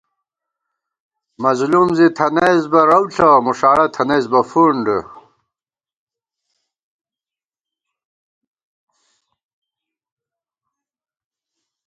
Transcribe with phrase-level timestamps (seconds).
[1.43, 4.85] مظلُوم زی تھنَئیس بہ رَؤ ݪہ مُݭاڑہ تھنَئیس بہ فُنڈ